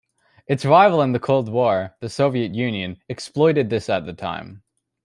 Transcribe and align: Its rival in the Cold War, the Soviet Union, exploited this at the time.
Its 0.47 0.65
rival 0.65 0.99
in 1.03 1.11
the 1.11 1.19
Cold 1.19 1.47
War, 1.47 1.95
the 1.99 2.09
Soviet 2.09 2.55
Union, 2.55 2.99
exploited 3.07 3.69
this 3.69 3.87
at 3.87 4.07
the 4.07 4.13
time. 4.13 4.63